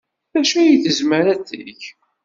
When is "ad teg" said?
1.33-1.81